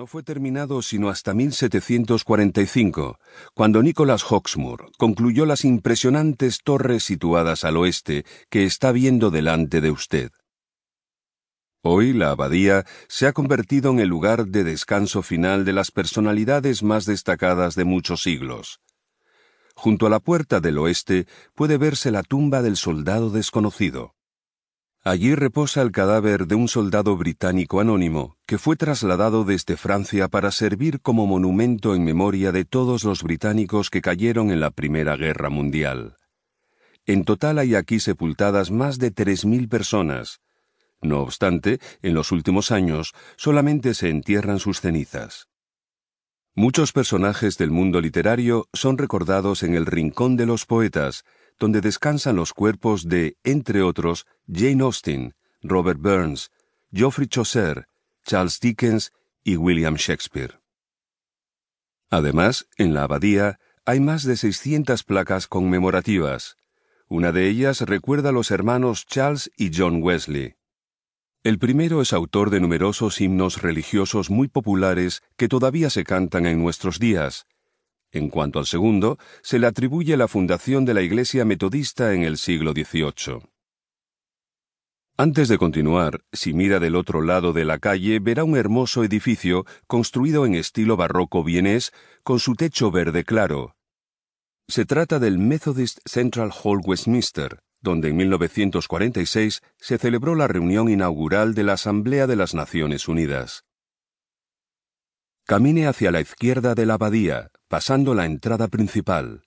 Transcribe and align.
no 0.00 0.06
fue 0.06 0.22
terminado 0.22 0.80
sino 0.80 1.10
hasta 1.10 1.34
1745, 1.34 3.18
cuando 3.52 3.82
Nicholas 3.82 4.24
Hawksmoor 4.24 4.92
concluyó 4.96 5.44
las 5.44 5.62
impresionantes 5.66 6.60
torres 6.64 7.04
situadas 7.04 7.64
al 7.64 7.76
oeste 7.76 8.24
que 8.48 8.64
está 8.64 8.92
viendo 8.92 9.30
delante 9.30 9.82
de 9.82 9.90
usted. 9.90 10.30
Hoy 11.82 12.14
la 12.14 12.30
abadía 12.30 12.86
se 13.08 13.26
ha 13.26 13.34
convertido 13.34 13.90
en 13.90 14.00
el 14.00 14.08
lugar 14.08 14.46
de 14.46 14.64
descanso 14.64 15.20
final 15.20 15.66
de 15.66 15.74
las 15.74 15.90
personalidades 15.90 16.82
más 16.82 17.04
destacadas 17.04 17.74
de 17.74 17.84
muchos 17.84 18.22
siglos. 18.22 18.80
Junto 19.74 20.06
a 20.06 20.08
la 20.08 20.20
puerta 20.20 20.60
del 20.60 20.78
oeste 20.78 21.26
puede 21.54 21.76
verse 21.76 22.10
la 22.10 22.22
tumba 22.22 22.62
del 22.62 22.78
soldado 22.78 23.28
desconocido. 23.28 24.14
Allí 25.02 25.34
reposa 25.34 25.80
el 25.80 25.92
cadáver 25.92 26.46
de 26.46 26.56
un 26.56 26.68
soldado 26.68 27.16
británico 27.16 27.80
anónimo 27.80 28.36
que 28.44 28.58
fue 28.58 28.76
trasladado 28.76 29.44
desde 29.44 29.78
Francia 29.78 30.28
para 30.28 30.50
servir 30.50 31.00
como 31.00 31.26
monumento 31.26 31.94
en 31.94 32.04
memoria 32.04 32.52
de 32.52 32.66
todos 32.66 33.04
los 33.04 33.22
británicos 33.22 33.88
que 33.88 34.02
cayeron 34.02 34.50
en 34.50 34.60
la 34.60 34.70
Primera 34.70 35.16
Guerra 35.16 35.48
Mundial. 35.48 36.16
En 37.06 37.24
total 37.24 37.58
hay 37.58 37.76
aquí 37.76 37.98
sepultadas 37.98 38.70
más 38.70 38.98
de 38.98 39.14
3.000 39.14 39.70
personas. 39.70 40.42
No 41.00 41.20
obstante, 41.20 41.80
en 42.02 42.12
los 42.12 42.30
últimos 42.30 42.70
años 42.70 43.14
solamente 43.36 43.94
se 43.94 44.10
entierran 44.10 44.58
sus 44.58 44.82
cenizas. 44.82 45.48
Muchos 46.54 46.92
personajes 46.92 47.56
del 47.56 47.70
mundo 47.70 48.02
literario 48.02 48.68
son 48.74 48.98
recordados 48.98 49.62
en 49.62 49.74
el 49.74 49.86
Rincón 49.86 50.36
de 50.36 50.44
los 50.44 50.66
Poetas, 50.66 51.24
donde 51.60 51.82
descansan 51.82 52.34
los 52.34 52.52
cuerpos 52.54 53.08
de, 53.08 53.36
entre 53.44 53.82
otros, 53.82 54.26
Jane 54.48 54.82
Austen, 54.82 55.34
Robert 55.62 56.00
Burns, 56.00 56.50
Geoffrey 56.90 57.28
Chaucer, 57.28 57.86
Charles 58.24 58.58
Dickens 58.58 59.12
y 59.44 59.56
William 59.56 59.94
Shakespeare. 59.94 60.58
Además, 62.08 62.66
en 62.76 62.94
la 62.94 63.04
abadía 63.04 63.60
hay 63.84 64.00
más 64.00 64.24
de 64.24 64.36
600 64.36 65.04
placas 65.04 65.46
conmemorativas. 65.46 66.56
Una 67.08 67.30
de 67.30 67.48
ellas 67.48 67.82
recuerda 67.82 68.30
a 68.30 68.32
los 68.32 68.50
hermanos 68.50 69.04
Charles 69.06 69.50
y 69.56 69.70
John 69.76 70.02
Wesley. 70.02 70.54
El 71.42 71.58
primero 71.58 72.00
es 72.00 72.12
autor 72.12 72.50
de 72.50 72.60
numerosos 72.60 73.20
himnos 73.20 73.62
religiosos 73.62 74.30
muy 74.30 74.48
populares 74.48 75.22
que 75.36 75.48
todavía 75.48 75.90
se 75.90 76.04
cantan 76.04 76.46
en 76.46 76.60
nuestros 76.62 76.98
días, 76.98 77.46
en 78.12 78.28
cuanto 78.28 78.58
al 78.58 78.66
segundo, 78.66 79.18
se 79.42 79.58
le 79.58 79.66
atribuye 79.66 80.16
la 80.16 80.28
fundación 80.28 80.84
de 80.84 80.94
la 80.94 81.02
Iglesia 81.02 81.44
Metodista 81.44 82.14
en 82.14 82.22
el 82.22 82.36
siglo 82.36 82.72
XVIII. 82.72 83.40
Antes 85.16 85.48
de 85.48 85.58
continuar, 85.58 86.22
si 86.32 86.54
mira 86.54 86.80
del 86.80 86.96
otro 86.96 87.20
lado 87.20 87.52
de 87.52 87.66
la 87.66 87.78
calle, 87.78 88.20
verá 88.20 88.42
un 88.42 88.56
hermoso 88.56 89.04
edificio 89.04 89.66
construido 89.86 90.46
en 90.46 90.54
estilo 90.54 90.96
barroco 90.96 91.44
vienés 91.44 91.92
con 92.22 92.40
su 92.40 92.54
techo 92.54 92.90
verde 92.90 93.24
claro. 93.24 93.76
Se 94.66 94.86
trata 94.86 95.18
del 95.18 95.38
Methodist 95.38 95.98
Central 96.06 96.50
Hall 96.64 96.80
Westminster, 96.82 97.60
donde 97.82 98.08
en 98.08 98.16
1946 98.16 99.62
se 99.76 99.98
celebró 99.98 100.34
la 100.34 100.48
reunión 100.48 100.88
inaugural 100.88 101.54
de 101.54 101.64
la 101.64 101.74
Asamblea 101.74 102.26
de 102.26 102.36
las 102.36 102.54
Naciones 102.54 103.06
Unidas. 103.06 103.64
Camine 105.44 105.86
hacia 105.86 106.12
la 106.12 106.20
izquierda 106.20 106.74
de 106.74 106.86
la 106.86 106.94
abadía, 106.94 107.50
pasando 107.70 108.14
la 108.14 108.26
entrada 108.26 108.66
principal. 108.66 109.44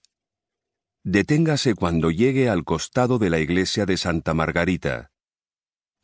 Deténgase 1.03 1.75
cuando 1.75 2.09
llegue 2.09 2.47
al 2.47 2.63
costado 2.63 3.19
de 3.19 3.29
la 3.29 3.39
iglesia 3.39 3.85
de 3.85 3.97
Santa 3.97 4.33
Margarita. 4.33 5.11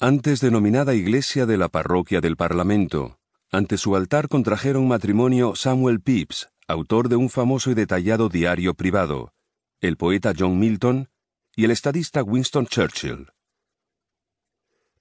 Antes 0.02 0.42
denominada 0.42 0.94
iglesia 0.96 1.46
de 1.46 1.56
la 1.56 1.70
parroquia 1.70 2.20
del 2.20 2.36
Parlamento, 2.36 3.20
ante 3.50 3.78
su 3.78 3.96
altar 3.96 4.28
contrajeron 4.28 4.86
matrimonio 4.86 5.56
Samuel 5.56 6.02
Pepys, 6.02 6.50
autor 6.68 7.08
de 7.08 7.16
un 7.16 7.30
famoso 7.30 7.72
y 7.72 7.74
detallado 7.74 8.28
diario 8.28 8.74
privado, 8.74 9.32
el 9.80 9.96
poeta 9.96 10.34
John 10.38 10.60
Milton 10.60 11.08
y 11.56 11.64
el 11.64 11.72
estadista 11.72 12.22
Winston 12.22 12.68
Churchill. 12.68 13.30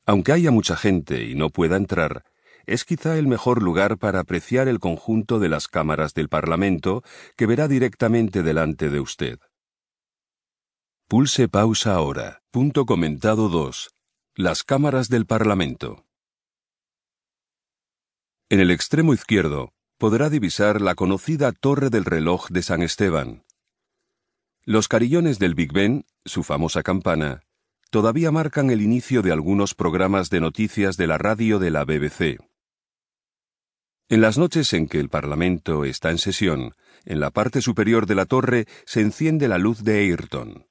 Aunque 0.06 0.30
haya 0.30 0.52
mucha 0.52 0.76
gente 0.76 1.24
y 1.24 1.34
no 1.34 1.50
pueda 1.50 1.76
entrar, 1.76 2.22
es 2.68 2.84
quizá 2.84 3.18
el 3.18 3.26
mejor 3.26 3.62
lugar 3.62 3.96
para 3.96 4.20
apreciar 4.20 4.68
el 4.68 4.78
conjunto 4.78 5.38
de 5.38 5.48
las 5.48 5.68
cámaras 5.68 6.12
del 6.12 6.28
Parlamento 6.28 7.02
que 7.36 7.46
verá 7.46 7.66
directamente 7.66 8.42
delante 8.42 8.90
de 8.90 9.00
usted. 9.00 9.38
Pulse 11.08 11.48
pausa 11.48 11.94
ahora. 11.94 12.42
Punto 12.50 12.84
comentado 12.84 13.48
2. 13.48 13.94
Las 14.34 14.62
cámaras 14.62 15.08
del 15.08 15.24
Parlamento. 15.24 16.04
En 18.50 18.60
el 18.60 18.70
extremo 18.70 19.14
izquierdo 19.14 19.72
podrá 19.96 20.28
divisar 20.28 20.82
la 20.82 20.94
conocida 20.94 21.52
Torre 21.52 21.88
del 21.88 22.04
Reloj 22.04 22.48
de 22.50 22.62
San 22.62 22.82
Esteban. 22.82 23.44
Los 24.64 24.88
carillones 24.88 25.38
del 25.38 25.54
Big 25.54 25.72
Ben, 25.72 26.04
su 26.26 26.42
famosa 26.42 26.82
campana, 26.82 27.40
todavía 27.90 28.30
marcan 28.30 28.68
el 28.70 28.82
inicio 28.82 29.22
de 29.22 29.32
algunos 29.32 29.74
programas 29.74 30.28
de 30.28 30.40
noticias 30.40 30.98
de 30.98 31.06
la 31.06 31.16
radio 31.16 31.58
de 31.58 31.70
la 31.70 31.84
BBC. 31.84 32.38
En 34.10 34.22
las 34.22 34.38
noches 34.38 34.72
en 34.72 34.88
que 34.88 35.00
el 35.00 35.10
Parlamento 35.10 35.84
está 35.84 36.10
en 36.10 36.16
sesión, 36.16 36.74
en 37.04 37.20
la 37.20 37.30
parte 37.30 37.60
superior 37.60 38.06
de 38.06 38.14
la 38.14 38.24
torre 38.24 38.66
se 38.86 39.02
enciende 39.02 39.48
la 39.48 39.58
luz 39.58 39.84
de 39.84 39.98
Ayrton. 39.98 40.66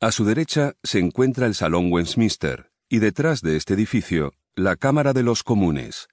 A 0.00 0.10
su 0.12 0.24
derecha 0.24 0.72
se 0.82 0.98
encuentra 0.98 1.46
el 1.46 1.54
Salón 1.54 1.92
Westminster, 1.92 2.70
y 2.88 3.00
detrás 3.00 3.42
de 3.42 3.56
este 3.56 3.74
edificio, 3.74 4.32
la 4.54 4.76
Cámara 4.76 5.12
de 5.12 5.22
los 5.22 5.42
Comunes. 5.42 6.08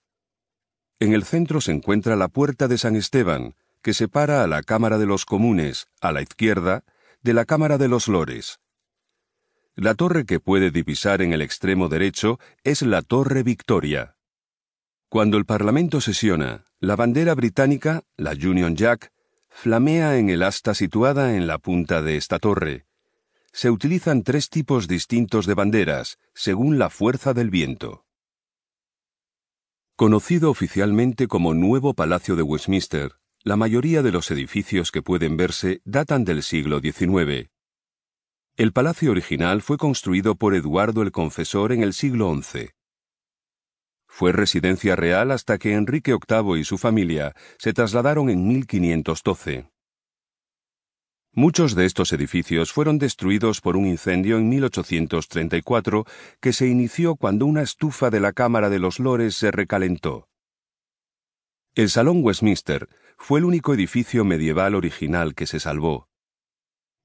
En 0.99 1.13
el 1.13 1.23
centro 1.23 1.61
se 1.61 1.71
encuentra 1.71 2.17
la 2.17 2.27
Puerta 2.27 2.67
de 2.67 2.77
San 2.77 2.97
Esteban, 2.97 3.55
que 3.81 3.93
separa 3.93 4.43
a 4.43 4.47
la 4.47 4.61
Cámara 4.61 4.97
de 4.97 5.05
los 5.05 5.23
Comunes, 5.23 5.87
a 6.01 6.11
la 6.11 6.21
izquierda, 6.21 6.83
de 7.21 7.33
la 7.33 7.45
Cámara 7.45 7.77
de 7.77 7.87
los 7.87 8.09
Lores. 8.09 8.59
La 9.73 9.95
torre 9.95 10.25
que 10.25 10.41
puede 10.41 10.69
divisar 10.69 11.21
en 11.21 11.31
el 11.31 11.41
extremo 11.41 11.87
derecho 11.87 12.39
es 12.65 12.81
la 12.81 13.01
Torre 13.03 13.41
Victoria. 13.41 14.17
Cuando 15.11 15.37
el 15.37 15.43
Parlamento 15.43 15.99
sesiona, 15.99 16.63
la 16.79 16.95
bandera 16.95 17.35
británica, 17.35 18.05
la 18.15 18.31
Union 18.31 18.77
Jack, 18.77 19.11
flamea 19.49 20.17
en 20.17 20.29
el 20.29 20.41
asta 20.41 20.73
situada 20.73 21.35
en 21.35 21.47
la 21.47 21.57
punta 21.57 22.01
de 22.01 22.15
esta 22.15 22.39
torre. 22.39 22.85
Se 23.51 23.69
utilizan 23.69 24.23
tres 24.23 24.49
tipos 24.49 24.87
distintos 24.87 25.47
de 25.47 25.53
banderas, 25.53 26.17
según 26.33 26.79
la 26.79 26.89
fuerza 26.89 27.33
del 27.33 27.49
viento. 27.49 28.05
Conocido 29.97 30.49
oficialmente 30.49 31.27
como 31.27 31.53
Nuevo 31.53 31.93
Palacio 31.93 32.37
de 32.37 32.43
Westminster, 32.43 33.11
la 33.43 33.57
mayoría 33.57 34.03
de 34.03 34.13
los 34.13 34.31
edificios 34.31 34.93
que 34.93 35.01
pueden 35.01 35.35
verse 35.35 35.81
datan 35.83 36.23
del 36.23 36.41
siglo 36.41 36.79
XIX. 36.79 37.49
El 38.55 38.71
palacio 38.71 39.11
original 39.11 39.61
fue 39.61 39.77
construido 39.77 40.35
por 40.35 40.55
Eduardo 40.55 41.01
el 41.01 41.11
Confesor 41.11 41.73
en 41.73 41.83
el 41.83 41.91
siglo 41.91 42.33
XI. 42.33 42.69
Fue 44.13 44.33
residencia 44.33 44.97
real 44.97 45.31
hasta 45.31 45.57
que 45.57 45.73
Enrique 45.73 46.11
VIII 46.11 46.59
y 46.59 46.65
su 46.65 46.77
familia 46.77 47.33
se 47.57 47.71
trasladaron 47.71 48.29
en 48.29 48.45
1512. 48.45 49.71
Muchos 51.33 51.75
de 51.75 51.85
estos 51.85 52.11
edificios 52.11 52.73
fueron 52.73 52.99
destruidos 52.99 53.61
por 53.61 53.77
un 53.77 53.87
incendio 53.87 54.37
en 54.37 54.49
1834 54.49 56.05
que 56.41 56.51
se 56.51 56.67
inició 56.67 57.15
cuando 57.15 57.45
una 57.45 57.61
estufa 57.61 58.09
de 58.09 58.19
la 58.19 58.33
Cámara 58.33 58.69
de 58.69 58.79
los 58.79 58.99
Lores 58.99 59.35
se 59.35 59.49
recalentó. 59.49 60.27
El 61.73 61.89
Salón 61.89 62.19
Westminster 62.21 62.89
fue 63.17 63.39
el 63.39 63.45
único 63.45 63.73
edificio 63.73 64.25
medieval 64.25 64.75
original 64.75 65.33
que 65.35 65.47
se 65.47 65.61
salvó. 65.61 66.09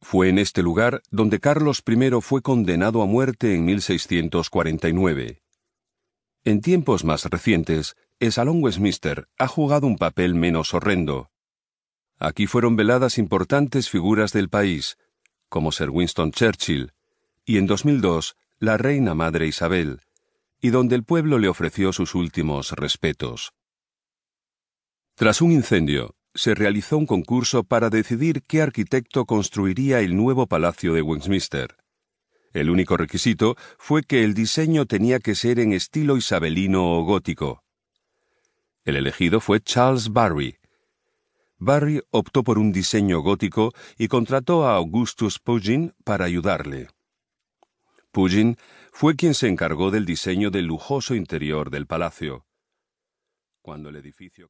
Fue 0.03 0.29
en 0.29 0.41
este 0.41 0.61
lugar 0.61 1.03
donde 1.13 1.39
Carlos 1.39 1.85
I 1.87 2.21
fue 2.21 2.43
condenado 2.43 3.01
a 3.01 3.07
muerte 3.07 3.55
en 3.55 3.65
1649. 3.65 5.46
En 6.47 6.61
tiempos 6.61 7.03
más 7.03 7.25
recientes, 7.25 7.97
el 8.21 8.31
Salón 8.31 8.63
Westminster 8.63 9.27
ha 9.37 9.49
jugado 9.49 9.89
un 9.89 9.99
papel 9.99 10.37
menos 10.37 10.75
horrendo. 10.75 11.33
Aquí 12.21 12.47
fueron 12.47 12.77
veladas 12.77 13.19
importantes 13.19 13.91
figuras 13.91 14.33
del 14.33 14.49
país, 14.49 14.97
como 15.49 15.73
Sir 15.73 15.91
Winston 15.91 16.31
Churchill, 16.31 16.93
y 17.45 17.59
en 17.59 17.67
2002 17.67 18.37
la 18.61 18.77
reina 18.77 19.17
madre 19.17 19.49
Isabel, 19.49 20.03
y 20.61 20.71
donde 20.71 20.95
el 20.95 21.03
pueblo 21.03 21.41
le 21.41 21.49
ofreció 21.49 21.93
sus 21.93 22.15
últimos 22.15 22.71
respetos. 22.71 23.53
Tras 25.17 25.43
un 25.43 25.51
incendio, 25.51 26.15
se 26.33 26.55
realizó 26.55 26.97
un 26.97 27.07
concurso 27.07 27.65
para 27.65 27.91
decidir 27.91 28.45
qué 28.47 28.63
arquitecto 28.63 29.25
construiría 29.25 29.99
el 29.99 30.15
nuevo 30.15 30.47
Palacio 30.47 30.95
de 30.95 31.03
Westminster. 31.03 31.77
El 32.57 32.71
único 32.71 32.97
requisito 32.97 33.55
fue 33.77 34.03
que 34.03 34.25
el 34.25 34.33
diseño 34.33 34.87
tenía 34.87 35.21
que 35.21 35.35
ser 35.35 35.61
en 35.61 35.75
estilo 35.75 36.17
isabelino 36.17 36.97
o 36.97 37.05
gótico. 37.05 37.63
El 38.83 38.97
elegido 38.97 39.41
fue 39.41 39.61
Charles 39.61 40.11
Barry. 40.11 40.57
Barry 41.59 42.01
optó 42.11 42.43
por 42.43 42.59
un 42.59 42.73
diseño 42.73 43.21
gótico 43.21 43.75
y 43.99 44.09
contrató 44.09 44.67
a 44.67 44.77
Augustus 44.77 45.39
Pugin 45.39 45.93
para 46.03 46.25
ayudarle. 46.25 46.89
Pugin 48.11 48.57
fue 48.91 49.17
quien 49.17 49.35
se 49.35 49.49
encargó 49.49 49.91
del 49.91 50.07
diseño 50.07 50.51
del 50.51 50.65
lujoso 50.65 51.15
interior 51.15 51.69
del 51.69 51.87
palacio. 51.87 52.47
Cuando 53.61 53.91
el 53.91 53.97
edificio 53.97 54.45